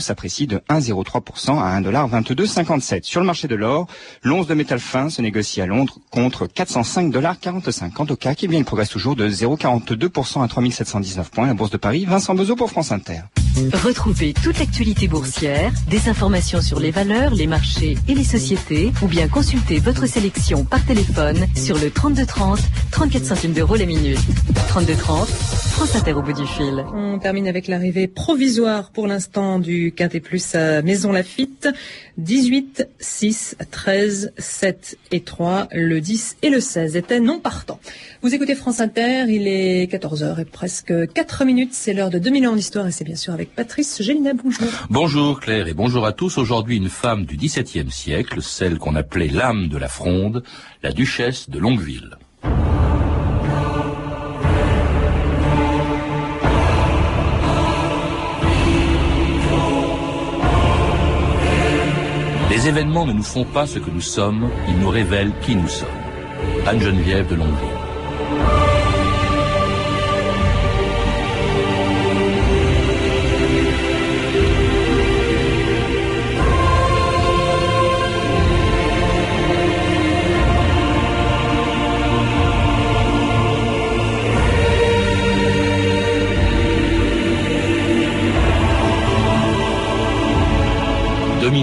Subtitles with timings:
[0.00, 3.02] s'apprécie de 1,03% à 1,2257.
[3.02, 3.86] Sur le marché de l'or,
[4.22, 8.58] l'once de métal fin se négocie à Londres contre 405,45 Quant au CAC, eh bien,
[8.58, 11.46] il progresse toujours de 0,42% à 3719 points.
[11.46, 13.22] La Bourse de Paris, Vincent Bezo pour France Inter.
[13.72, 19.06] Retrouvez toute l'actualité boursière, des informations sur les valeurs, les marchés et les sociétés, ou
[19.06, 22.58] bien consultez votre sélection par téléphone sur le 3230,
[22.90, 24.18] 34 centimes d'euros la minute.
[24.68, 26.84] 3230, France Inter au bout du fil.
[26.94, 31.68] On termine avec l'arrivée provisoire pour l'instant du Quintet Plus à Maison Lafitte.
[32.18, 37.80] 18, 6, 13, 7 et 3, le 10 et le 16 étaient non partants.
[38.22, 42.48] Vous écoutez France Inter, il est 14h et presque 4 minutes, c'est l'heure de 2000
[42.48, 44.68] ans d'histoire et c'est bien sûr avec Patrice Gélina, bonjour.
[44.90, 46.38] Bonjour Claire et bonjour à tous.
[46.38, 50.42] Aujourd'hui une femme du XVIIe siècle, celle qu'on appelait l'âme de la fronde,
[50.82, 52.18] la duchesse de Longueville.
[62.62, 65.66] Les événements ne nous font pas ce que nous sommes, ils nous révèlent qui nous
[65.66, 65.88] sommes.
[66.64, 67.82] Anne-Geneviève de Longueville.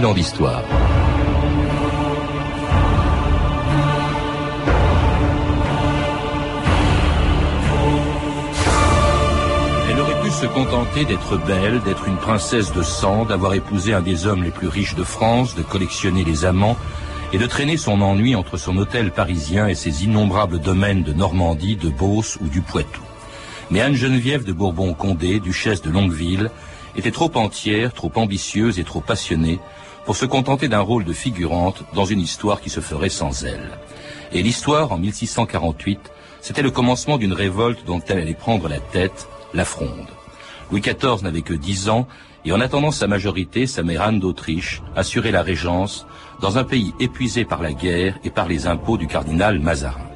[0.06, 0.64] ans d'histoire.
[10.40, 14.52] Se contenter d'être belle, d'être une princesse de sang, d'avoir épousé un des hommes les
[14.52, 16.78] plus riches de France, de collectionner les amants
[17.34, 21.76] et de traîner son ennui entre son hôtel parisien et ses innombrables domaines de Normandie,
[21.76, 23.02] de Beauce ou du Poitou.
[23.70, 26.52] Mais Anne-Geneviève de Bourbon-Condé, duchesse de Longueville,
[26.96, 29.60] était trop entière, trop ambitieuse et trop passionnée
[30.06, 33.78] pour se contenter d'un rôle de figurante dans une histoire qui se ferait sans elle.
[34.32, 36.00] Et l'histoire, en 1648,
[36.40, 40.08] c'était le commencement d'une révolte dont elle allait prendre la tête, la Fronde.
[40.72, 42.08] Louis XIV n'avait que dix ans,
[42.46, 46.06] et en attendant sa majorité, sa mère Anne d'Autriche assurait la régence
[46.42, 50.08] dans un pays épuisé par la guerre et par les impôts du cardinal Mazarin.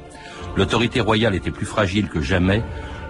[0.56, 2.62] L'autorité royale était plus fragile que jamais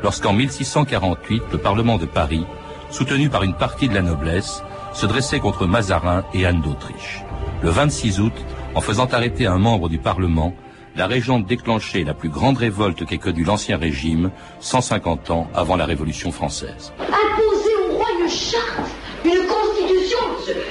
[0.03, 2.45] lorsqu'en 1648, le Parlement de Paris,
[2.91, 4.63] soutenu par une partie de la noblesse,
[4.93, 7.23] se dressait contre Mazarin et Anne d'Autriche.
[7.63, 8.35] Le 26 août,
[8.75, 10.55] en faisant arrêter un membre du Parlement,
[10.97, 15.87] la régente déclenchait la plus grande révolte qu'ait connue l'Ancien Régime, 150 ans avant la
[15.87, 16.93] Révolution française.
[17.01, 18.91] Imposer au roi une charte,
[19.25, 20.19] une constitution,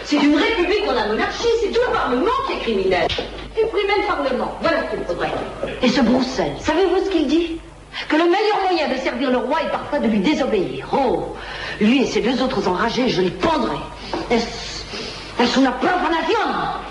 [0.05, 3.07] c'est une république dans la monarchie, c'est tout le Parlement qui est criminel.
[3.55, 5.31] Supprimer le Parlement, voilà ce qu'il faudrait.
[5.81, 7.59] Et ce Broussel, savez-vous ce qu'il dit?
[8.09, 10.87] Que le meilleur moyen de servir le roi est parfois de lui désobéir.
[10.93, 11.35] Oh,
[11.79, 13.77] lui et ses deux autres enragés, je les pendrai.
[14.31, 16.82] Es, una prueba nación.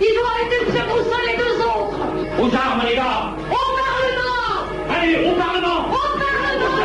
[0.00, 0.84] Ils ont arrêté M.
[0.90, 1.98] Roussel et deux autres.
[2.38, 3.34] Aux armes, les gars.
[3.50, 4.48] Au Parlement.
[4.94, 5.80] Allez, au Parlement.
[5.90, 6.78] Au Parlement.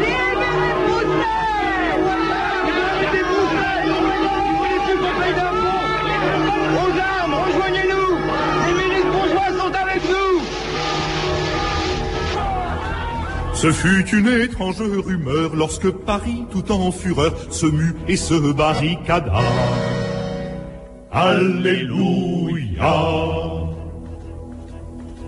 [0.00, 0.14] Les
[6.76, 8.08] Aux armes, rejoignez-nous
[8.66, 10.34] Les ministres bourgeois sont avec nous
[13.54, 19.40] Ce fut une étrange rumeur lorsque Paris, tout en fureur, se mut et se barricada.
[21.16, 22.92] Alléluia.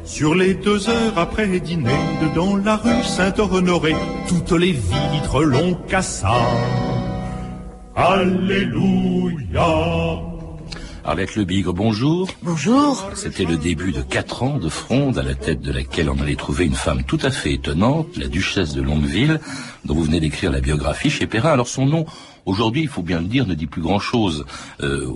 [0.04, 1.94] Sur les deux heures après dîner,
[2.34, 3.94] dans la rue Saint-Honoré,
[4.28, 6.34] toutes les vitres l'ont cassa.
[7.94, 9.68] Alléluia.
[11.04, 12.28] Arlette Lebigre, bonjour.
[12.42, 13.08] Bonjour.
[13.14, 16.34] C'était le début de quatre ans de fronde à la tête de laquelle on allait
[16.34, 19.38] trouver une femme tout à fait étonnante, la duchesse de Longueville,
[19.84, 21.50] dont vous venez d'écrire la biographie chez Perrin.
[21.50, 22.06] Alors son nom,
[22.46, 24.46] aujourd'hui, il faut bien le dire, ne dit plus grand-chose
[24.80, 25.12] euh,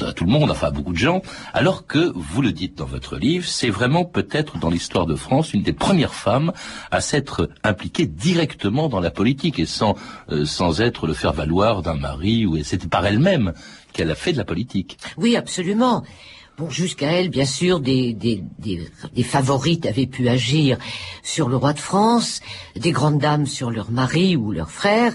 [0.00, 1.20] à, tout le monde, enfin à beaucoup de gens,
[1.52, 5.52] alors que, vous le dites dans votre livre, c'est vraiment peut-être dans l'histoire de France
[5.52, 6.52] une des premières femmes
[6.90, 9.96] à s'être impliquée directement dans la politique et sans,
[10.30, 13.52] euh, sans être le faire-valoir d'un mari, ou c'était par elle-même
[13.92, 14.98] qu'elle a fait de la politique.
[15.16, 16.04] Oui, absolument.
[16.58, 20.76] Bon, jusqu'à elle, bien sûr, des, des, des, favorites avaient pu agir
[21.22, 22.40] sur le roi de France,
[22.74, 25.14] des grandes dames sur leur mari ou leur frère,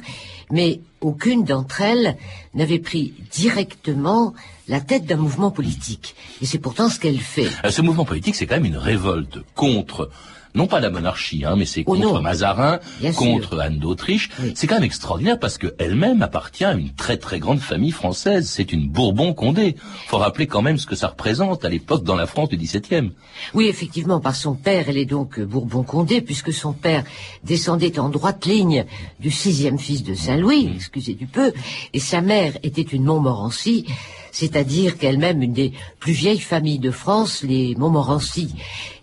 [0.51, 2.17] mais aucune d'entre elles
[2.53, 4.33] n'avait pris directement
[4.67, 6.15] la tête d'un mouvement politique.
[6.41, 7.49] Et c'est pourtant ce qu'elle fait.
[7.65, 10.09] Euh, ce mouvement politique, c'est quand même une révolte contre
[10.55, 12.21] non pas la monarchie, hein, mais c'est Oh contre non.
[12.21, 13.19] Mazarin, Bien sûr.
[13.21, 14.29] contre Anne d'Autriche.
[14.41, 14.51] Oui.
[14.55, 18.47] C'est quand même extraordinaire parce qu'elle-même appartient à une très très grande famille française.
[18.49, 19.75] C'est une Bourbon-Condé.
[20.07, 23.11] Faut rappeler quand même ce que ça représente à l'époque dans la France du XVIIe.
[23.53, 27.03] Oui, effectivement, par son père, elle est donc Bourbon-Condé, puisque son père
[27.43, 28.85] descendait en droite ligne
[29.19, 31.51] du sixième fils de Saint-Louis, excusez du peu,
[31.93, 33.85] et sa mère était une Montmorency,
[34.33, 38.53] c'est-à-dire qu'elle-même une des plus vieilles familles de France, les Montmorency,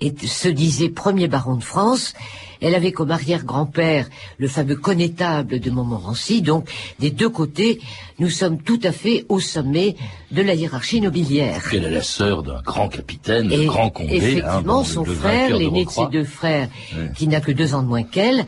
[0.02, 2.12] et se disait premier baron de France.
[2.60, 6.68] Elle avait comme arrière-grand-père le fameux connétable de Montmorency, donc
[6.98, 7.80] des deux côtés,
[8.18, 9.96] nous sommes tout à fait au sommet
[10.30, 11.62] de la hiérarchie nobiliaire.
[11.64, 14.16] Puis elle est la sœur d'un grand capitaine, Et grand Condé.
[14.16, 16.68] effectivement, hein, bon, son le frère, l'aîné de ses deux frères,
[17.16, 18.44] qui n'a que deux ans de moins qu'elle,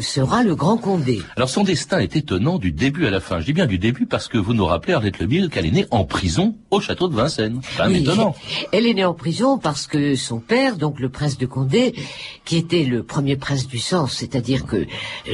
[0.00, 1.22] sera le grand Condé.
[1.36, 3.40] Alors son destin est étonnant du début à la fin.
[3.40, 5.86] Je dis bien du début parce que vous nous rappelez, Arlette Lebir, qu'elle est née
[5.90, 7.60] en prison au château de Vincennes.
[7.76, 8.34] C'est Oui, étonnant.
[8.72, 11.94] Elle est née en prison parce que son père, donc le prince de Condé,
[12.44, 14.86] qui était le premier prince du sang, c'est-à-dire que euh,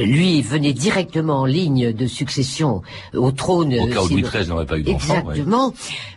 [0.03, 2.81] lui venait directement en ligne de succession
[3.13, 3.73] au trône.
[3.73, 5.13] Au euh, cas où si Louis XIII n'aurait pas eu d'enfant.
[5.13, 5.19] ouais.
[5.19, 5.73] Exactement.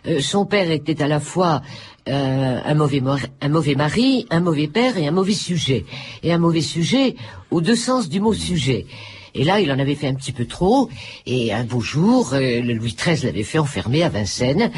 [0.07, 1.61] Euh, son père était à la fois
[2.09, 5.85] euh, un, mauvais mor- un mauvais mari, un mauvais père et un mauvais sujet.
[6.23, 7.15] Et un mauvais sujet
[7.51, 8.85] aux deux sens du mot sujet.
[9.33, 10.89] Et là, il en avait fait un petit peu trop.
[11.25, 14.71] Et un beau jour, euh, le Louis XIII l'avait fait enfermer à Vincennes,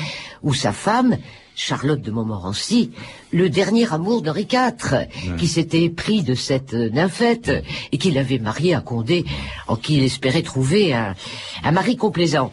[0.43, 1.17] où sa femme,
[1.55, 2.91] Charlotte de Montmorency,
[3.31, 7.51] le dernier amour d'Henri IV, qui s'était épris de cette euh, nymphette
[7.91, 9.23] et qui l'avait marié à Condé,
[9.67, 11.15] en qui il espérait trouver un,
[11.63, 12.51] un mari complaisant.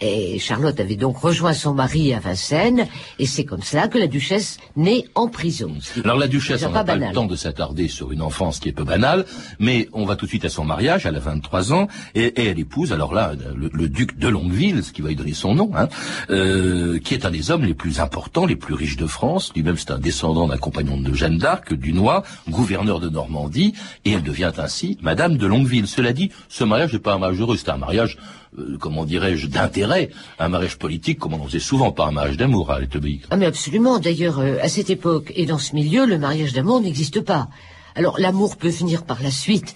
[0.00, 2.86] Et Charlotte avait donc rejoint son mari à Vincennes,
[3.18, 5.74] et c'est comme cela que la duchesse naît en prison.
[6.04, 8.72] Alors la duchesse, on n'a pas le temps de s'attarder sur une enfance qui est
[8.72, 9.26] peu banale,
[9.58, 12.46] mais on va tout de suite à son mariage, elle a 23 ans, et, et
[12.46, 15.54] elle épouse, alors là, le, le duc de Longueville, ce qui va lui donner son
[15.54, 15.88] nom, hein,
[16.30, 19.76] euh, qui est un des hommes les plus importants, les plus riches de France, lui-même
[19.76, 23.74] c'est un descendant d'un compagnon de Jeanne d'Arc, Dunois, gouverneur de Normandie,
[24.04, 25.86] et elle devient ainsi Madame de Longueville.
[25.86, 28.16] Cela dit, ce mariage n'est pas un mariage heureux, c'est un mariage,
[28.58, 32.36] euh, comment dirais-je, d'intérêt, un mariage politique, comme on en faisait souvent, pas un mariage
[32.36, 33.22] d'amour à l'Etobéique.
[33.30, 33.98] Ah mais absolument.
[33.98, 37.48] D'ailleurs, euh, à cette époque et dans ce milieu, le mariage d'amour n'existe pas.
[37.96, 39.74] Alors l'amour peut venir par la suite,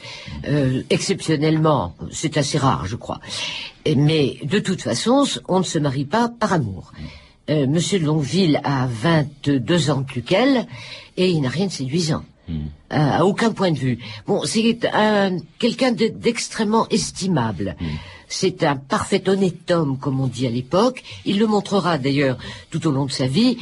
[0.49, 3.21] euh, exceptionnellement, c'est assez rare, je crois.
[3.85, 6.93] Et- mais de toute façon, on ne se marie pas par amour.
[7.51, 10.67] Euh, Monsieur de Longueville a 22 ans plus qu'elle
[11.17, 12.25] et il n'a rien de séduisant.
[12.51, 12.57] Euh,
[12.91, 13.99] à aucun point de vue.
[14.27, 17.75] Bon, c'est un quelqu'un de- d'extrêmement estimable.
[18.37, 21.05] C'est un parfait honnête homme, comme on dit à l'époque.
[21.25, 22.37] Il le montrera d'ailleurs
[22.69, 23.59] tout au long de sa vie.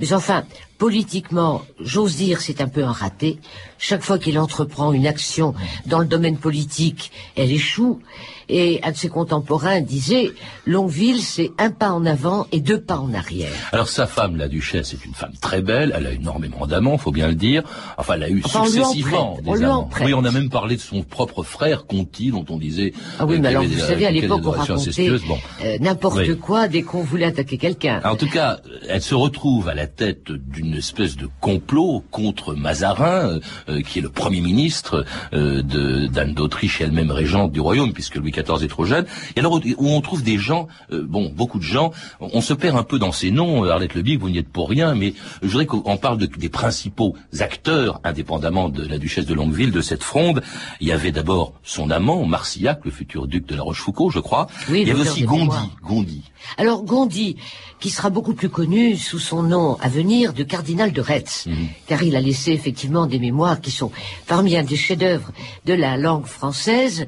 [0.00, 0.44] Mais enfin,
[0.78, 3.38] politiquement, j'ose dire, c'est un peu un raté.
[3.76, 5.54] Chaque fois qu'il entreprend une action
[5.84, 8.00] dans le domaine politique, elle échoue.
[8.48, 10.30] Et un de ses contemporains disait,
[10.66, 13.50] Longueville, c'est un pas en avant et deux pas en arrière.
[13.72, 15.92] Alors sa femme, la duchesse, est une femme très belle.
[15.96, 17.62] Elle a énormément d'amants, faut bien le dire.
[17.98, 19.88] Enfin, elle a eu Enfin, successivement des amants.
[20.04, 22.92] Oui, on a même parlé de son propre frère Conti, dont on disait.
[23.18, 25.10] Ah oui, euh, mais alors, vous savez, à l'époque, on racontait.
[25.26, 25.38] Bon.
[25.64, 26.38] euh, n'importe Oui.
[26.38, 28.00] quoi dès qu'on voulait attaquer quelqu'un.
[28.04, 28.58] En tout cas,
[28.88, 33.38] elle se retrouve à la tête d'une espèce de complot contre Mazarin,
[33.68, 38.16] euh, qui est le premier ministre euh, d'Anne d'Autriche et elle-même régente du royaume, puisque
[38.16, 39.06] Louis XIV est trop jeune.
[39.36, 42.76] Et alors, où on trouve des gens, euh, bon, beaucoup de gens, on se perd
[42.76, 45.66] un peu dans ces noms, Arlette Lebic, vous n'y êtes pour rien, mais je voudrais
[45.66, 50.42] qu'on parle de- des principaux acteurs, indépendamment de la duchesse de Longueville, de cette fronde.
[50.80, 54.46] Il y avait d'abord son amant, Marcillac, le futur duc de la Rochefoucauld, je crois.
[54.70, 55.68] Oui, Il y avait aussi mémoires.
[55.82, 56.22] Gondi.
[56.56, 57.36] Alors Gondi,
[57.80, 61.46] qui sera beaucoup plus connu sous son nom à venir de cardinal de Retz,
[61.86, 63.90] car il a laissé effectivement des mémoires qui sont
[64.26, 65.32] parmi un des chefs-d'œuvre
[65.64, 67.06] de la langue française,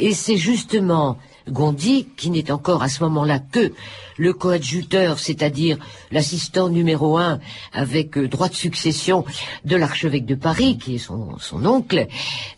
[0.00, 1.18] et c'est justement
[1.50, 3.72] Gondi qui n'est encore à ce moment-là que
[4.16, 5.78] le coadjuteur, c'est-à-dire
[6.10, 7.38] l'assistant numéro un
[7.72, 9.24] avec euh, droit de succession
[9.64, 12.06] de l'archevêque de Paris, qui est son, oncle,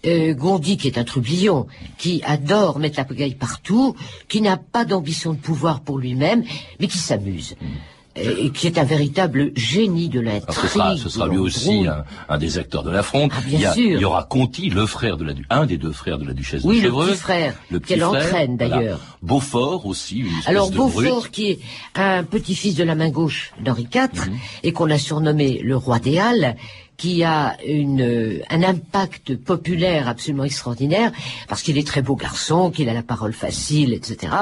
[0.07, 1.67] euh, Gondi qui est un trublion,
[1.99, 3.95] qui adore mettre la pagaille partout,
[4.29, 6.45] qui n'a pas d'ambition de pouvoir pour lui-même,
[6.79, 7.57] mais qui s'amuse.
[7.61, 10.61] Et et qui est un véritable génie de Alors, l'intrigue.
[10.63, 13.31] ce sera, ce sera de lui aussi un, un des acteurs de la fronde.
[13.35, 15.77] Ah, bien il, y a- il y aura Conti, le frère de la un des
[15.77, 17.11] deux frères de la duchesse Oui, de le Chevreuse.
[17.11, 18.77] petit frère, le petit qu'elle frère, entraîne, voilà.
[18.77, 19.01] d'ailleurs.
[19.23, 21.31] Beaufort aussi, une Alors de Beaufort, brute.
[21.31, 21.61] qui est
[21.95, 24.39] un petit-fils de la main gauche d'Henri IV, Mhm.
[24.65, 26.57] et qu'on a surnommé le roi des Halles,
[26.97, 31.13] qui a une, euh, un impact populaire absolument extraordinaire,
[31.49, 34.33] parce qu'il est très beau garçon, qu'il a la parole facile, etc.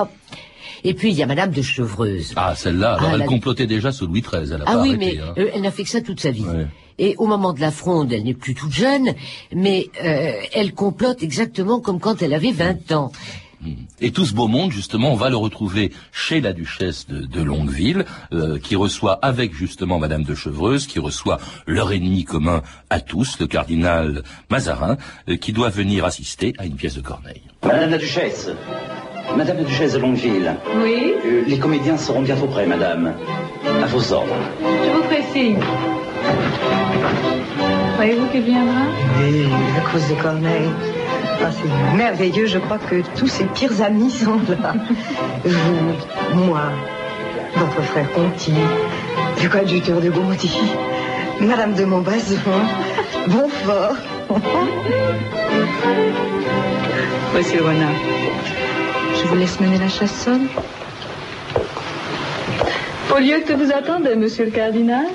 [0.85, 2.33] Et puis il y a Madame de Chevreuse.
[2.37, 4.83] Ah, celle-là, alors Ah, elle la- complotait déjà sous Louis XIII, elle a Ah pas
[4.83, 5.35] oui, arrêté, mais hein.
[5.39, 6.45] euh, elle n'a fait que ça toute sa vie.
[6.45, 6.67] Ouais.
[6.99, 9.15] Et au moment de la fronde, elle n'est plus toute jeune,
[9.55, 13.13] mais euh, elle complote exactement comme quand elle avait 20 ans.
[13.61, 13.73] Hmm.
[14.01, 18.05] Et tout ce beau monde, justement, on va le retrouver chez la duchesse de, Longueville,
[18.33, 23.39] euh, qui reçoit avec justement Madame de Chevreuse, qui reçoit leur ennemi commun à tous,
[23.41, 24.97] le cardinal Mazarin,
[25.29, 27.43] euh, qui doit venir assister à une pièce de Corneille.
[27.65, 28.49] Madame la duchesse,
[29.37, 30.55] Madame la duchesse de Longueville.
[30.83, 33.15] Oui euh, Les comédiens seront bientôt prêts, Madame.
[33.83, 34.35] À vos ordres.
[34.61, 35.59] Je vous signe.
[37.95, 38.83] Croyez-vous qu'il viendra?
[39.21, 40.71] Oui, à cause de Corneille.
[41.41, 44.75] Ah, c'est merveilleux, je crois que tous ses pires amis sont là.
[45.45, 46.73] Vous, moi,
[47.57, 48.53] votre frère Conti,
[49.43, 50.59] le coadjuteur de Gondi,
[51.41, 52.37] Madame de Montbazon,
[53.29, 53.97] Bonfort.
[57.33, 57.95] Voici le renard.
[59.19, 60.29] Je vous laisse mener la chasse
[63.15, 65.07] Au lieu que vous attendez, monsieur le cardinal.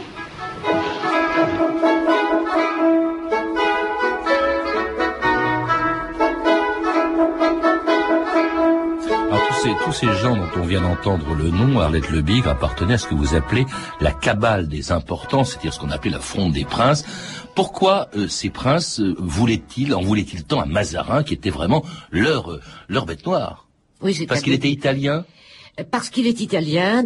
[9.86, 13.16] Tous ces gens dont on vient d'entendre le nom, Arlette Lebigre, appartenaient à ce que
[13.16, 13.66] vous appelez
[14.00, 17.06] la cabale des importants, c'est-à-dire ce qu'on appelait la fronde des princes.
[17.54, 22.54] Pourquoi euh, ces princes euh, voulaient-ils, en voulaient-ils tant à Mazarin, qui était vraiment leur,
[22.54, 23.63] euh, leur bête noire?
[24.04, 25.26] Oui, Parce qu'il était italien
[25.92, 27.06] Parce qu'il est italien,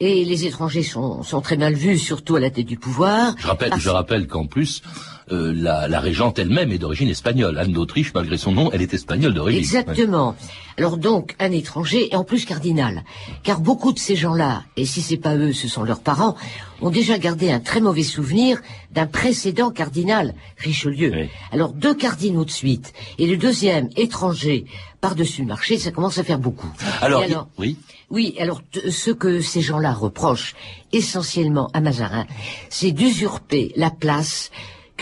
[0.00, 3.34] et les étrangers sont, sont, très mal vus, surtout à la tête du pouvoir.
[3.38, 4.82] Je rappelle, je rappelle qu'en plus,
[5.30, 7.58] euh, la, la, régente elle-même est d'origine espagnole.
[7.58, 9.60] Anne d'Autriche, malgré son nom, elle est espagnole d'origine.
[9.60, 10.34] Exactement.
[10.76, 13.04] Alors donc, un étranger, et en plus cardinal.
[13.42, 16.34] Car beaucoup de ces gens-là, et si c'est pas eux, ce sont leurs parents,
[16.80, 18.60] ont déjà gardé un très mauvais souvenir
[18.90, 21.28] d'un précédent cardinal, Richelieu.
[21.52, 24.64] Alors deux cardinaux de suite, et le deuxième, étranger,
[25.00, 26.70] par-dessus le marché, ça commence à faire beaucoup.
[27.00, 27.76] Alors, oui
[28.10, 30.54] Oui, alors ce que ces gens-là reprochent
[30.92, 32.26] essentiellement à Mazarin,
[32.68, 34.50] c'est d'usurper la place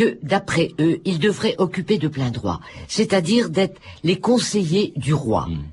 [0.01, 5.47] que, d'après eux, ils devraient occuper de plein droit, c'est-à-dire d'être les conseillers du roi.
[5.47, 5.65] Hmm.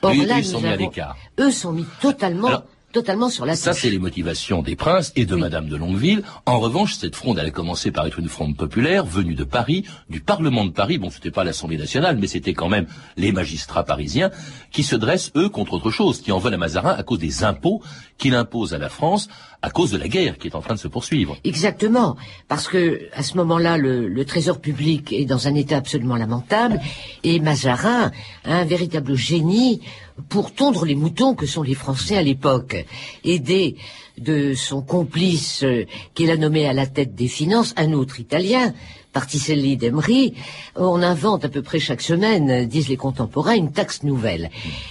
[0.00, 2.62] Or, là, sont mis à Eux sont mis totalement
[2.94, 6.22] totalement sur la Ça, c'est les motivations des princes et de Madame de Longueville.
[6.46, 9.84] En revanche, cette fronde, elle a commencé par être une fronde populaire, venue de Paris,
[10.08, 10.98] du Parlement de Paris.
[10.98, 12.86] Bon, c'était pas l'Assemblée nationale, mais c'était quand même
[13.16, 14.30] les magistrats parisiens
[14.70, 17.42] qui se dressent, eux, contre autre chose, qui en veulent à Mazarin à cause des
[17.42, 17.82] impôts
[18.16, 19.28] qu'il impose à la France
[19.60, 21.38] à cause de la guerre qui est en train de se poursuivre.
[21.42, 22.16] Exactement,
[22.48, 26.78] parce que à ce moment-là, le, le, trésor public est dans un état absolument lamentable,
[27.22, 28.12] et Mazarin
[28.44, 29.80] a un véritable génie
[30.28, 32.84] pour tondre les moutons que sont les Français à l'époque,
[33.24, 33.76] aidé
[34.18, 38.72] de son complice euh, qu'il a nommé à la tête des finances, un autre Italien,
[39.12, 40.34] Particelli d'Emery,
[40.74, 44.50] on invente à peu près chaque semaine, disent les contemporains, une taxe nouvelle.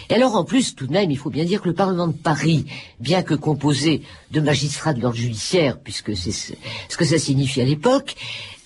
[0.10, 2.14] Et alors en plus, tout de même, il faut bien dire que le Parlement de
[2.14, 2.66] Paris,
[3.02, 4.02] bien que composé
[4.32, 8.16] de magistrats de l'ordre judiciaire, puisque c'est ce que ça signifie à l'époque,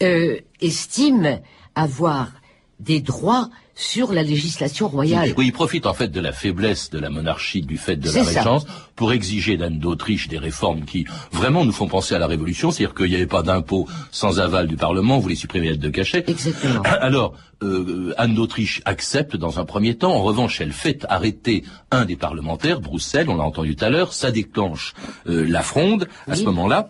[0.04, 1.40] euh, estime
[1.74, 2.32] avoir
[2.80, 5.34] des droits sur la législation royale.
[5.38, 8.24] Oui, il profite en fait de la faiblesse de la monarchie du fait de la
[8.24, 8.65] régence
[8.96, 12.96] pour exiger d'Anne d'Autriche des réformes qui vraiment nous font penser à la Révolution, c'est-à-dire
[12.96, 16.24] qu'il n'y avait pas d'impôt sans aval du Parlement, vous les supprimez l'aide de cachet.
[16.27, 16.81] Exactement.
[17.01, 22.05] Alors, euh, Anne d'Autriche accepte dans un premier temps, en revanche elle fait arrêter un
[22.05, 24.96] des parlementaires, Broussel, on l'a entendu tout à l'heure, ça déclenche
[25.27, 26.89] euh, la fronde à ce moment-là.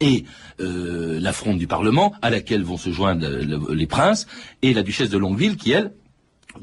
[0.00, 0.24] Et
[0.60, 3.26] euh, la fronde du Parlement, à laquelle vont se joindre
[3.72, 4.28] les princes,
[4.62, 5.92] et la duchesse de Longueville, qui, elle,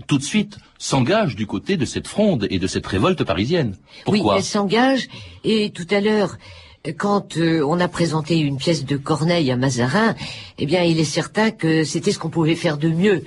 [0.08, 3.76] tout de suite s'engage du côté de cette fronde et de cette révolte parisienne.
[4.04, 5.08] Pourquoi Oui, elle s'engage
[5.44, 6.38] et tout à l'heure
[6.94, 10.16] quand euh, on a présenté une pièce de Corneille à Mazarin,
[10.60, 13.24] eh bien, il est certain que c'était ce qu'on pouvait faire de mieux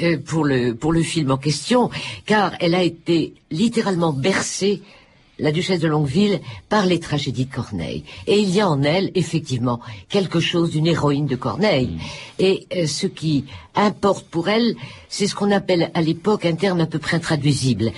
[0.00, 1.90] euh, pour le pour le film en question,
[2.26, 4.82] car elle a été littéralement bercée
[5.40, 8.04] la duchesse de Longueville par les tragédies de Corneille.
[8.26, 11.88] Et il y a en elle, effectivement, quelque chose d'une héroïne de Corneille.
[11.88, 12.00] Mm.
[12.38, 14.74] Et euh, ce qui importe pour elle,
[15.08, 17.92] c'est ce qu'on appelle à l'époque un terme à peu près intraduisible.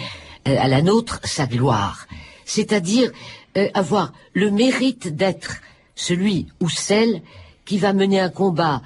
[0.49, 2.07] Euh, à la nôtre, sa gloire.
[2.45, 3.11] C'est-à-dire
[3.57, 5.57] euh, avoir le mérite d'être
[5.95, 7.23] celui ou celle
[7.65, 8.83] qui va mener un combat,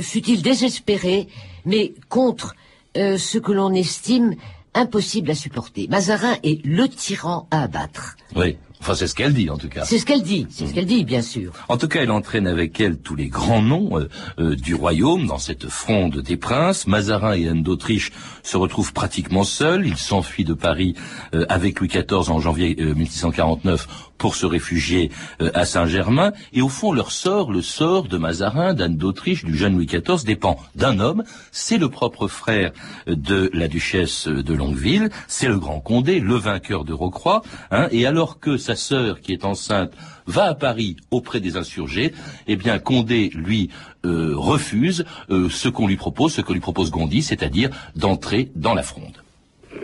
[0.00, 1.28] fut-il désespéré,
[1.64, 2.56] mais contre
[2.96, 4.34] ce que l'on estime
[4.76, 5.88] impossible à supporter.
[5.88, 8.16] Mazarin est le tyran à abattre.
[8.36, 8.56] Oui.
[8.80, 9.84] Enfin, c'est ce qu'elle dit, en tout cas.
[9.84, 11.52] C'est ce qu'elle dit, c'est ce qu'elle dit, bien sûr.
[11.68, 15.26] En tout cas, elle entraîne avec elle tous les grands noms euh, euh, du royaume
[15.26, 16.86] dans cette fronde des princes.
[16.86, 19.86] Mazarin et Anne d'Autriche se retrouvent pratiquement seuls.
[19.86, 20.94] Ils s'enfuient de Paris
[21.34, 26.32] euh, avec Louis XIV en janvier 1649 pour se réfugier euh, à Saint-Germain.
[26.52, 30.24] Et au fond, leur sort, le sort de Mazarin, d'Anne d'Autriche, du jeune Louis XIV,
[30.24, 31.24] dépend d'un homme.
[31.52, 32.72] C'est le propre frère
[33.06, 35.10] de la duchesse de Longueville.
[35.28, 37.42] C'est le grand Condé, le vainqueur de Rocroi.
[37.70, 39.92] Hein, et alors que sa sœur, qui est enceinte,
[40.26, 42.12] va à Paris auprès des insurgés,
[42.46, 43.70] eh bien Condé, lui,
[44.04, 48.74] euh, refuse euh, ce qu'on lui propose, ce que lui propose Gondi, c'est-à-dire d'entrer dans
[48.74, 49.22] la fronde.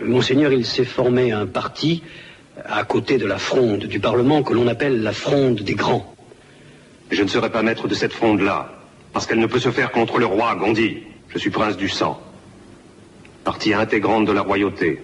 [0.03, 2.03] Monseigneur, il s'est formé un parti
[2.65, 6.13] à côté de la fronde du Parlement que l'on appelle la fronde des grands.
[7.11, 8.69] Je ne serai pas maître de cette fronde-là,
[9.11, 10.99] parce qu'elle ne peut se faire contre le roi Gondi.
[11.29, 12.19] Je suis prince du sang.
[13.43, 15.01] Partie intégrante de la royauté.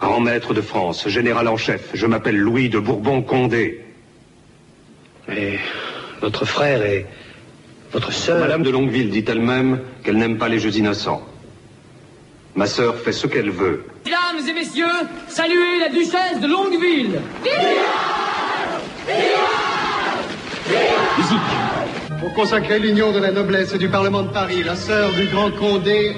[0.00, 1.90] Grand maître de France, général en chef.
[1.94, 3.84] Je m'appelle Louis de Bourbon-Condé.
[5.28, 5.58] Et
[6.20, 7.06] votre frère et
[7.92, 8.40] votre sœur...
[8.40, 11.22] Madame de Longueville dit elle-même qu'elle n'aime pas les jeux innocents.
[12.54, 13.84] Ma sœur fait ce qu'elle veut.
[14.04, 14.84] Mesdames et messieurs,
[15.28, 17.20] saluez la duchesse de Longueville.
[22.20, 25.50] Pour consacrer l'union de la noblesse et du Parlement de Paris, la sœur du grand
[25.52, 26.14] Condé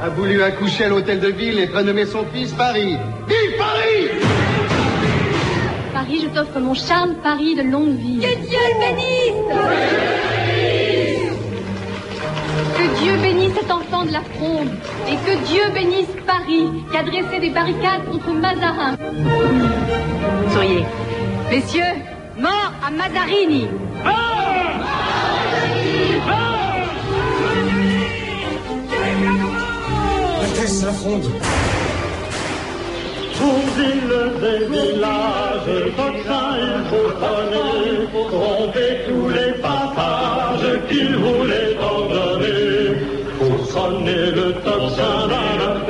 [0.00, 2.96] a voulu accoucher à l'hôtel de ville et prénommer son fils Paris.
[3.28, 4.08] Vive Paris
[5.92, 8.20] Paris, je t'offre mon charme, Paris de longue vie.
[8.20, 10.55] Que Dieu le bénisse
[12.76, 14.68] Que Dieu bénisse cet enfant de la fronde
[15.08, 18.96] et que Dieu bénisse Paris qui a dressé des barricades contre Mazarin.
[20.52, 20.84] Souriez.
[21.50, 21.94] Messieurs,
[22.38, 23.68] mort à Mazarini
[30.42, 31.30] Altesse la fronde?
[33.38, 36.76] Pour des villages, tocsin il
[38.12, 41.65] faut tromper tous les passages qu'il voulait.
[43.86, 45.85] Pour sonner le tocsin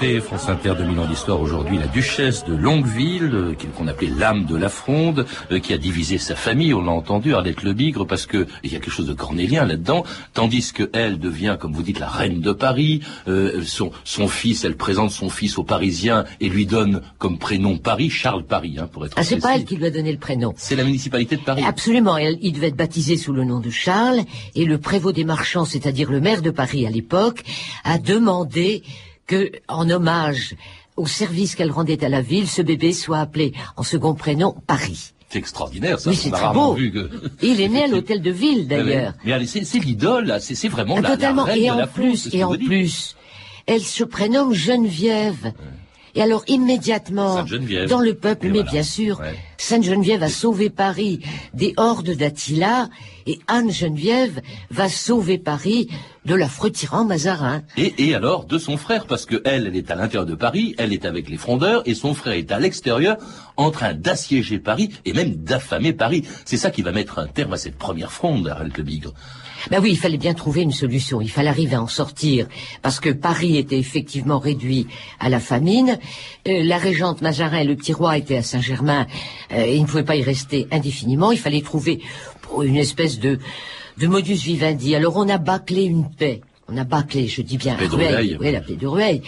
[0.00, 4.44] écoutez France Inter 2000 ans d'histoire aujourd'hui, la duchesse de Longueville, euh, qu'on appelait l'âme
[4.44, 8.06] de la fronde, euh, qui a divisé sa famille, on l'a entendu, Arlette Le Bigre,
[8.06, 11.72] parce que il y a quelque chose de cornélien là-dedans, tandis que elle devient, comme
[11.72, 15.64] vous dites, la reine de Paris, euh, son, son fils, elle présente son fils aux
[15.64, 19.56] Parisiens et lui donne comme prénom Paris, Charles Paris, hein, pour être Ah, c'est pas
[19.56, 20.54] elle qui lui a donné le prénom.
[20.56, 21.64] C'est la municipalité de Paris.
[21.66, 24.20] Absolument, elle- il devait être baptisé sous le nom de Charles,
[24.54, 27.42] et le prévôt des marchands, c'est-à-dire le maire de Paris à l'époque,
[27.82, 28.84] a demandé
[29.28, 30.56] que, en hommage
[30.96, 35.12] au service qu'elle rendait à la ville, ce bébé soit appelé en second prénom Paris.
[35.28, 36.10] C'est extraordinaire, ça.
[36.10, 36.72] Oui, c'est très beau.
[36.74, 37.10] vu que-
[37.42, 39.12] Et il est né à l'hôtel de ville, d'ailleurs.
[39.24, 40.40] Mais allez, c'est c'est l'idole, là.
[40.40, 41.44] c'est vraiment Ah, la, la Totalement.
[41.44, 43.14] reine et de en la plus, et en plus,
[43.66, 45.52] elle se prénomme Geneviève.
[46.14, 47.88] Et alors immédiatement, Sainte-Geneviève.
[47.88, 48.70] dans le peuple, Et mais voilà.
[48.70, 49.34] bien sûr, Ouais.
[49.58, 51.20] Sainte Geneviève a sauvé Paris
[51.54, 52.88] des hordes d'Attila,
[53.26, 54.40] et Anne Geneviève
[54.70, 55.88] va sauver Paris
[56.24, 57.62] de l'affreux tyran Mazarin.
[57.76, 60.74] Et, et alors de son frère, parce que elle, elle est à l'intérieur de Paris,
[60.78, 63.16] elle est avec les frondeurs, et son frère est à l'extérieur,
[63.56, 66.24] en train d'assiéger Paris et même d'affamer Paris.
[66.44, 69.12] C'est ça qui va mettre un terme à cette première fronde, Le Bigre.
[69.70, 71.20] Ben oui, il fallait bien trouver une solution.
[71.20, 72.46] Il fallait arriver à en sortir
[72.82, 74.86] parce que Paris était effectivement réduit
[75.20, 75.98] à la famine.
[76.46, 79.06] Euh, la régente Mazarin et le petit roi étaient à Saint-Germain.
[79.52, 81.32] Euh, ils ne pouvaient pas y rester indéfiniment.
[81.32, 82.00] Il fallait trouver
[82.62, 83.38] une espèce de,
[83.98, 84.94] de modus vivendi.
[84.94, 86.40] Alors on a bâclé une paix.
[86.70, 88.36] On a bâclé, je dis bien, Paix Rueil.
[88.40, 89.22] Oui, la paix de Rueil.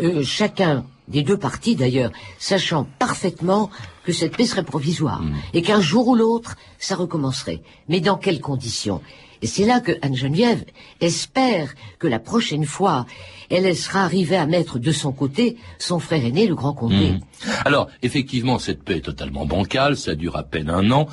[0.00, 3.70] Euh, chacun des deux partis d'ailleurs, sachant parfaitement
[4.04, 5.22] que cette paix serait provisoire
[5.54, 7.60] et qu'un jour ou l'autre, ça recommencerait.
[7.88, 9.00] Mais dans quelles conditions?
[9.42, 10.64] Et c'est là que Anne-Geneviève
[11.00, 13.06] espère que la prochaine fois,
[13.50, 17.12] elle laissera arriver à mettre de son côté son frère aîné, le grand Condé.
[17.12, 17.20] Mhm.
[17.64, 21.06] Alors, effectivement, cette paix est totalement bancale, ça dure à peine un an,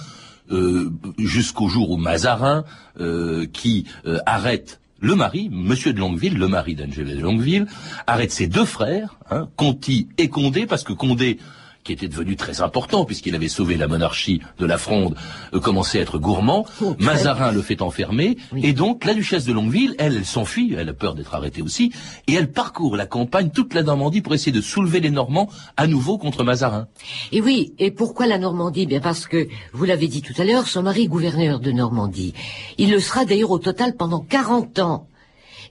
[0.51, 2.65] euh, jusqu'au jour où Mazarin,
[2.99, 7.67] euh, qui euh, arrête le mari, Monsieur de Longueville, le mari d'Angela de Longueville,
[8.07, 11.39] arrête ses deux frères, hein, Conti et Condé, parce que Condé,
[11.83, 15.15] qui était devenu très important puisqu'il avait sauvé la monarchie de la Fronde,
[15.53, 16.65] euh, commençait à être gourmand.
[16.99, 20.93] Mazarin le fait enfermer, et donc la duchesse de Longueville, elle, elle s'enfuit, elle a
[20.93, 21.91] peur d'être arrêtée aussi,
[22.27, 25.87] et elle parcourt la campagne, toute la Normandie, pour essayer de soulever les Normands à
[25.87, 26.87] nouveau contre Mazarin.
[27.31, 28.85] Et oui, et pourquoi la Normandie?
[28.85, 32.33] Bien parce que, vous l'avez dit tout à l'heure, son mari est gouverneur de Normandie.
[32.77, 35.07] Il le sera d'ailleurs au total pendant 40 ans.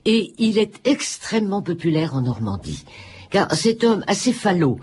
[0.05, 2.83] Et il est extrêmement populaire en Normandie.
[3.29, 4.79] Car cet homme assez falot,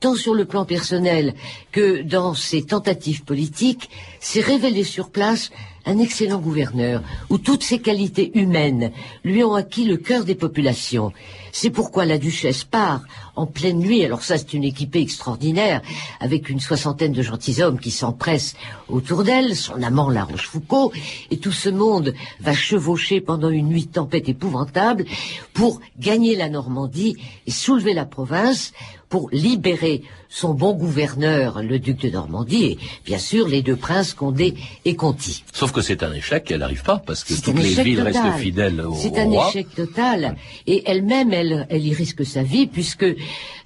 [0.00, 1.34] tant sur le plan personnel
[1.72, 5.50] que dans ses tentatives politiques, s'est révélé sur place
[5.86, 8.92] un excellent gouverneur, où toutes ses qualités humaines
[9.24, 11.10] lui ont acquis le cœur des populations.
[11.52, 13.02] C'est pourquoi la duchesse part
[13.34, 15.80] en pleine nuit, alors ça c'est une équipée extraordinaire,
[16.20, 18.54] avec une soixantaine de gentilshommes qui s'empressent
[18.88, 20.92] autour d'elle, son amant La Rochefoucauld,
[21.30, 25.06] et tout ce monde va chevaucher pendant une nuit tempête épouvantable
[25.54, 28.72] pour gagner la Normandie et soulever la province,
[29.08, 30.02] pour libérer
[30.32, 34.94] son bon gouverneur, le duc de Normandie, et bien sûr les deux princes Condé et
[34.94, 35.42] Conti.
[35.52, 38.12] Sauf que c'est un échec, elle n'arrive pas, parce que toutes les villes total.
[38.12, 39.48] restent fidèles au, C'est un roi.
[39.48, 40.36] échec total.
[40.68, 43.06] Et elle-même, elle, elle y risque sa vie, puisque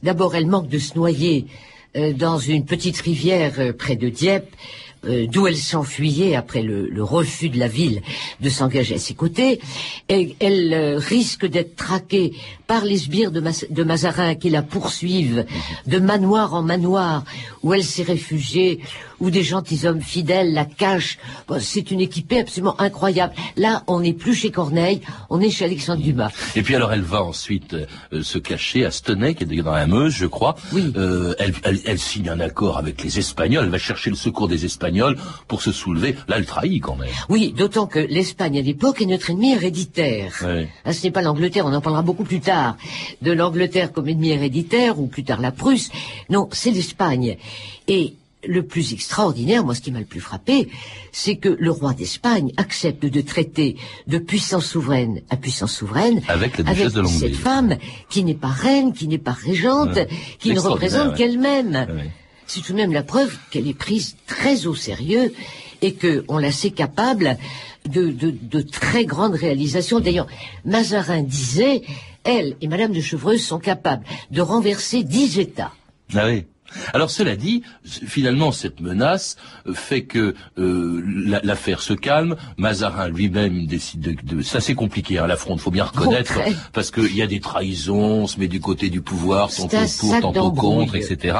[0.02, 1.44] d'abord, elle manque de se noyer
[1.96, 4.48] euh, dans une petite rivière euh, près de Dieppe,
[5.06, 8.00] euh, d'où elle s'enfuyait après le, le refus de la ville
[8.40, 9.60] de s'engager à ses côtés.
[10.08, 12.32] Et elle euh, risque d'être traquée
[12.74, 15.44] par les sbires de, Mas- de Mazarin qui la poursuivent
[15.86, 17.22] de manoir en manoir,
[17.62, 18.80] où elle s'est réfugiée,
[19.20, 21.18] où des gentilshommes fidèles la cachent.
[21.46, 23.32] Bon, c'est une équipée absolument incroyable.
[23.56, 26.32] Là, on n'est plus chez Corneille, on est chez Alexandre Dumas.
[26.56, 29.86] Et puis alors elle va ensuite euh, se cacher à Stenay, qui est dans la
[29.86, 30.56] Meuse, je crois.
[30.74, 34.48] Euh, elle, elle- elle signe un accord avec les Espagnols, elle va chercher le secours
[34.48, 36.16] des Espagnols pour se soulever.
[36.26, 37.08] Là, elle trahit quand même.
[37.28, 40.32] Oui, d'autant que l'Espagne à l'époque est notre ennemi héréditaire.
[40.84, 42.63] Ah, ce n'est pas l'Angleterre, on en parlera beaucoup plus tard,
[43.22, 45.90] de l'Angleterre comme ennemi héréditaire, ou plus tard la Prusse.
[46.30, 47.36] Non, c'est l'Espagne.
[47.88, 48.14] Et
[48.46, 50.68] le plus extraordinaire, moi ce qui m'a le plus frappé,
[51.12, 56.58] c'est que le roi d'Espagne accepte de traiter de puissance souveraine à puissance souveraine Avec
[56.58, 57.76] la de cette femme
[58.10, 60.08] qui n'est pas reine, qui n'est pas régente, Ouais.
[60.38, 61.16] qui ne représente ouais.
[61.16, 61.72] qu'elle-même.
[61.72, 62.10] Ouais.
[62.46, 65.32] C'est tout de même la preuve qu'elle est prise très au sérieux
[65.80, 67.38] et qu'on la sait capable
[67.88, 70.00] de, de, de très grandes réalisations.
[70.00, 70.26] D'ailleurs,
[70.66, 71.82] Mazarin disait,
[72.24, 75.72] elle et Madame de Chevreuse sont capables de renverser dix États.
[76.14, 76.28] Ah.
[76.92, 82.36] Alors cela dit, finalement cette menace euh, fait que euh, la- l'affaire se calme.
[82.56, 86.38] Mazarin lui-même décide de, de ça c'est compliqué hein, la fronde, faut bien reconnaître,
[86.72, 90.20] parce qu'il y a des trahisons, on se met du côté du pouvoir, tantôt pour,
[90.20, 91.36] tantôt contre, etc.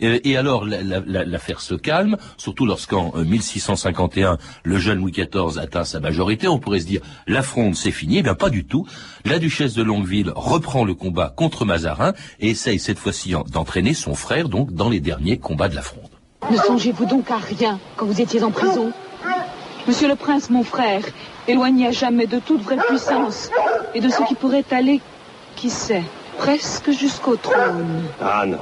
[0.00, 4.98] Et, et alors la- la- la- l'affaire se calme, surtout lorsqu'en euh, 1651 le jeune
[4.98, 6.48] Louis XIV atteint sa majorité.
[6.48, 8.86] On pourrait se dire la fronde c'est fini, eh bien pas du tout.
[9.24, 13.94] La duchesse de Longueville reprend le combat contre Mazarin et essaye cette fois-ci en- d'entraîner
[13.94, 16.10] son frère donc dans les derniers combats de la fronde.
[16.50, 18.92] Ne songez-vous donc à rien quand vous étiez en prison?
[19.86, 21.02] Monsieur le prince, mon frère,
[21.46, 23.50] éloigné à jamais de toute vraie puissance
[23.94, 25.00] et de ce qui pourrait aller,
[25.56, 26.02] qui sait,
[26.36, 28.02] presque jusqu'au trône.
[28.20, 28.58] Anne,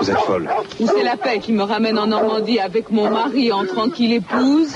[0.00, 0.48] vous êtes folle.
[0.80, 4.74] Ou c'est la paix qui me ramène en Normandie avec mon mari en tranquille épouse?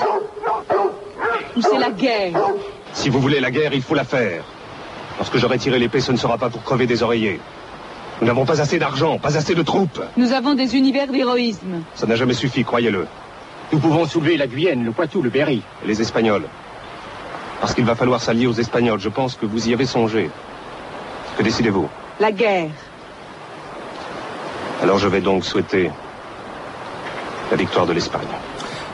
[1.57, 2.39] Ou c'est la guerre?
[2.93, 4.43] Si vous voulez la guerre, il faut la faire.
[5.17, 7.39] Lorsque j'aurai tiré l'épée, ce ne sera pas pour crever des oreillers.
[8.21, 10.01] Nous n'avons pas assez d'argent, pas assez de troupes.
[10.17, 11.83] Nous avons des univers d'héroïsme.
[11.95, 13.07] Ça n'a jamais suffi, croyez-le.
[13.71, 15.61] Nous pouvons soulever la Guyenne, le Poitou, le Berry.
[15.83, 16.45] Et les Espagnols.
[17.59, 18.99] Parce qu'il va falloir s'allier aux Espagnols.
[18.99, 20.29] Je pense que vous y avez songé.
[21.37, 21.89] Que décidez-vous?
[22.19, 22.69] La guerre.
[24.81, 25.89] Alors je vais donc souhaiter
[27.49, 28.27] la victoire de l'Espagne.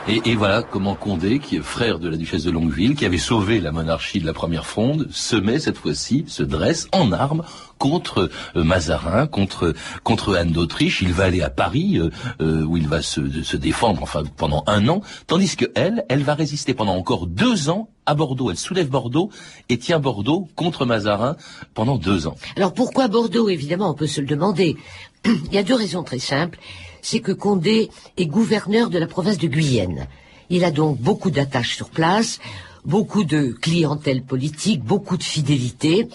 [0.08, 3.60] Et, voilà comment Condé, qui est frère de la duchesse de Longueville, qui avait sauvé
[3.60, 7.42] la monarchie de la première fronde, se met cette fois-ci, se dresse en armes
[7.78, 11.02] contre euh, Mazarin, contre contre Anne d'Autriche.
[11.02, 12.10] Il va aller à Paris, euh,
[12.40, 16.22] euh, où il va se, se défendre, enfin pendant un an, tandis que elle, elle
[16.22, 18.50] va résister pendant encore deux ans à Bordeaux.
[18.50, 19.30] Elle soulève Bordeaux
[19.68, 21.36] et tient Bordeaux contre Mazarin
[21.74, 22.36] pendant deux ans.
[22.56, 24.76] Alors pourquoi Bordeaux Évidemment, on peut se le demander.
[25.24, 26.58] Il y a deux raisons très simples.
[27.02, 30.06] C'est que Condé est gouverneur de la province de Guyenne.
[30.50, 32.40] Il a donc beaucoup d'attaches sur place,
[32.84, 36.08] beaucoup de clientèle politique, beaucoup de fidélité,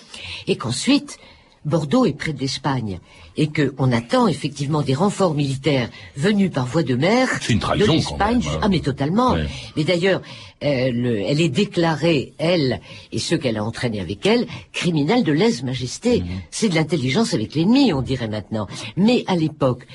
[0.47, 1.17] et qu'ensuite,
[1.63, 2.99] Bordeaux est près de l'Espagne,
[3.37, 7.85] et qu'on attend effectivement des renforts militaires venus par voie de mer C'est une de
[7.85, 8.41] l'Espagne.
[8.47, 8.59] hein.
[8.61, 9.31] Ah mais totalement.
[9.33, 9.47] Ouais.
[9.75, 10.21] Mais d'ailleurs,
[10.63, 15.31] euh, le- elle est déclarée, elle et ceux qu'elle a entraînés avec elle, criminelle de
[15.31, 16.19] lèse-majesté.
[16.21, 16.27] Mhm.
[16.51, 18.67] C'est de l'intelligence avec l'ennemi, on dirait maintenant.
[18.95, 19.87] Mais à l'époque,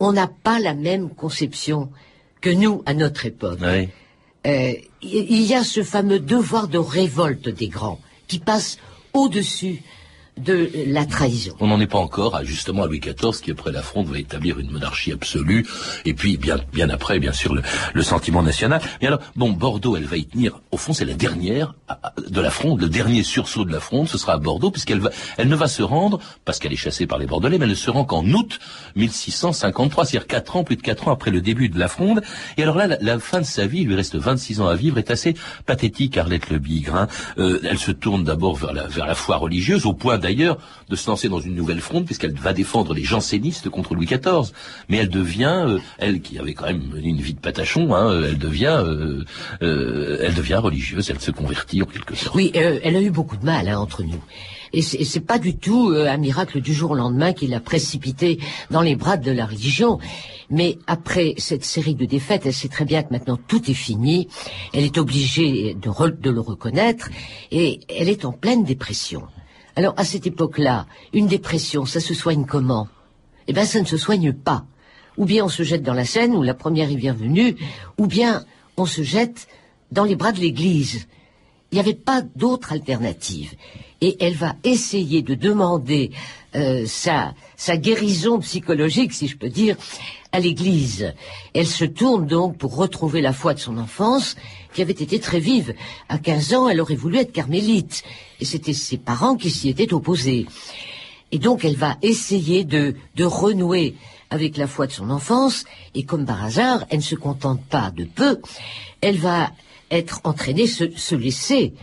[0.00, 1.90] on n'a pas la même conception
[2.40, 3.60] que nous à notre époque.
[4.46, 8.78] Euh, il y a ce fameux devoir de révolte des grands qui passe
[9.12, 9.82] au-dessus
[10.38, 11.54] de la trahison.
[11.60, 14.18] On n'en est pas encore à justement à Louis XIV qui après la fronde va
[14.18, 15.66] établir une monarchie absolue
[16.04, 17.62] et puis bien bien après bien sûr le,
[17.94, 18.80] le sentiment national.
[19.00, 21.74] Mais alors bon Bordeaux elle va y tenir au fond c'est la dernière
[22.28, 25.10] de la fronde le dernier sursaut de la fronde ce sera à Bordeaux puisqu'elle va
[25.36, 27.74] elle ne va se rendre parce qu'elle est chassée par les Bordelais mais elle ne
[27.74, 28.58] se rend qu'en août
[28.96, 32.22] 1653 c'est-à-dire quatre ans plus de quatre ans après le début de la fronde
[32.56, 34.74] et alors là la, la fin de sa vie il lui reste 26 ans à
[34.76, 35.34] vivre est assez
[35.66, 36.94] pathétique Arlette Le Bigre.
[36.96, 37.08] hein.
[37.38, 40.96] Euh, elle se tourne d'abord vers la vers la foi religieuse au point d'ailleurs de
[40.96, 44.52] se lancer dans une nouvelle fronde puisqu'elle va défendre les jansénistes contre Louis XIV.
[44.88, 48.38] Mais elle devient, euh, elle qui avait quand même une vie de patachon, hein, elle
[48.38, 49.24] devient, euh,
[49.62, 52.36] euh, elle devient religieuse, elle se convertit en quelque sorte.
[52.36, 54.22] Oui, euh, elle a eu beaucoup de mal hein, entre nous.
[54.72, 58.38] Et c'est pas du tout euh, un miracle du jour au lendemain qui l'a précipitée
[58.70, 59.98] dans les bras de la religion.
[60.48, 64.28] Mais après cette série de défaites, elle sait très bien que maintenant tout est fini.
[64.72, 67.08] Elle est obligée de le reconnaître
[67.50, 69.22] et elle est en pleine dépression.
[69.76, 72.88] Alors à cette époque-là, une dépression, ça se soigne comment?
[73.46, 74.64] Eh bien, ça ne se soigne pas.
[75.16, 77.56] Ou bien on se jette dans la Seine, ou la première rivière venue,
[77.98, 78.44] ou bien
[78.76, 79.48] on se jette
[79.90, 81.08] dans les bras de l'Église.
[81.70, 83.54] Il n'y avait pas d'autre alternative.
[84.00, 86.10] Et elle va essayer de demander
[86.56, 87.34] euh, sa,
[87.76, 89.76] guérison psychologique, si je peux dire,
[90.32, 91.12] à l'Église.
[91.54, 94.36] Elle se tourne donc pour retrouver la foi de son enfance,
[94.74, 95.74] qui avait été très vive.
[96.08, 98.02] À 15 ans, elle aurait voulu être carmélite.
[98.40, 100.46] Et c'était ses parents qui s'y étaient opposés.
[101.30, 103.94] Et donc, elle va essayer de, de renouer
[104.30, 105.64] avec la foi de son enfance.
[105.94, 108.40] Et comme par hasard, elle ne se contente pas de peu.
[109.00, 109.52] Elle va
[109.90, 111.74] être entraînée, se, se laisser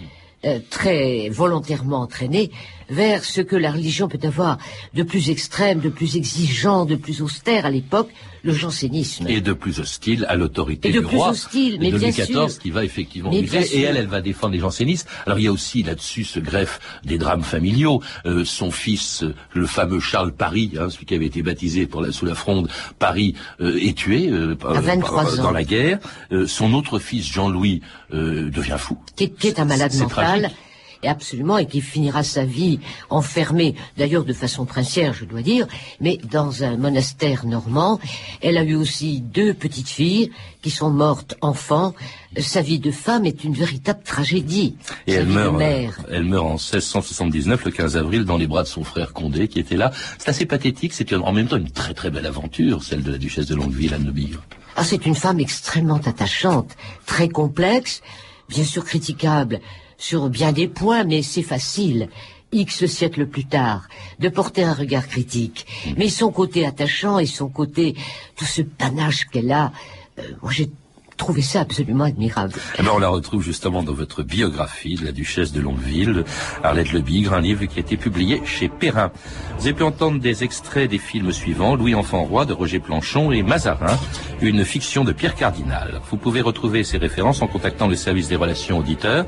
[0.45, 2.51] euh, très volontairement entraînée
[2.89, 4.57] vers ce que la religion peut avoir
[4.93, 8.09] de plus extrême, de plus exigeant, de plus austère à l'époque,
[8.43, 9.25] le jansénisme.
[9.27, 12.09] Et de plus hostile à l'autorité Et de du plus roi hostile, mais de bien
[12.09, 12.45] Louis sûr.
[12.47, 15.07] XIV qui va effectivement bien Et elle, elle va défendre les jansénistes.
[15.25, 18.01] Alors il y a aussi là-dessus ce greffe des drames familiaux.
[18.25, 22.11] Euh, son fils, le fameux Charles Paris, hein, celui qui avait été baptisé pour la-
[22.13, 22.69] sous la fronde,
[22.99, 25.51] Paris, euh, est tué euh, par- 23 par- dans ans.
[25.51, 25.99] la guerre.
[26.31, 27.81] Euh, son autre fils, Jean-Louis,
[28.13, 28.97] euh, devient fou.
[29.17, 30.09] qui est, qui est un malade mental.
[30.09, 30.57] tragique.
[31.03, 32.79] Et absolument, et qui finira sa vie
[33.09, 35.67] enfermée, d'ailleurs de façon princière, je dois dire,
[36.01, 37.99] mais dans un monastère normand.
[38.41, 40.31] Elle a eu aussi deux petites filles
[40.61, 41.93] qui sont mortes enfants.
[42.37, 44.75] Sa vie de femme est une véritable tragédie.
[45.05, 48.63] Et Sa elle meurt, euh, elle meurt en 1679, le 15 avril, dans les bras
[48.63, 49.91] de son frère Condé, qui était là.
[50.17, 53.17] C'est assez pathétique, c'est en même temps une très très belle aventure, celle de la
[53.17, 54.43] duchesse de Longueville, de Bigre.
[54.75, 58.01] Ah, c'est une femme extrêmement attachante, très complexe,
[58.49, 59.59] bien sûr critiquable
[59.97, 62.09] sur bien des points, mais c'est facile,
[62.51, 63.87] X siècles plus tard,
[64.19, 65.65] de porter un regard critique.
[65.97, 67.95] Mais son côté attachant et son côté,
[68.35, 69.71] tout ce panache qu'elle a,
[70.19, 70.69] euh, moi j'ai
[71.17, 72.53] trouvé ça absolument admirable.
[72.77, 76.23] Eh ben, on la retrouve justement dans votre biographie de la duchesse de Longueville,
[76.63, 79.11] Arlette Le Bigre, un livre qui a été publié chez Perrin.
[79.57, 83.31] Vous avez pu entendre des extraits des films suivants, Louis Enfant Roi de Roger Planchon
[83.31, 83.97] et Mazarin,
[84.41, 86.01] une fiction de Pierre Cardinal.
[86.09, 89.25] Vous pouvez retrouver ces références en contactant le service des relations auditeurs,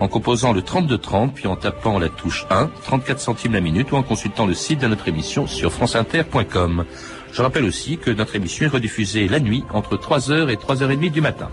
[0.00, 3.96] en composant le 3230, puis en tapant la touche 1, 34 centimes la minute, ou
[3.96, 6.84] en consultant le site de notre émission sur franceinter.com.
[7.32, 11.20] Je rappelle aussi que notre émission est rediffusée la nuit entre 3h et 3h30 du
[11.20, 11.48] matin.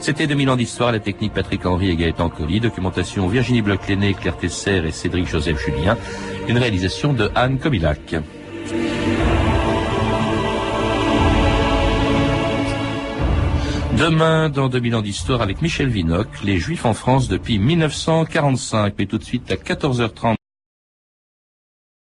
[0.00, 4.36] C'était 2000 ans d'histoire, la technique Patrick Henry et Gaëtan Colli, documentation Virginie Bloch-Léné, Claire
[4.36, 5.98] Tesser et Cédric Joseph Julien,
[6.48, 8.16] une réalisation de Anne Comilac.
[14.00, 18.94] Demain, dans 2000 ans d'histoire, avec Michel Vinoc, les Juifs en France depuis 1945.
[18.98, 20.39] Mais tout de suite à 14h30.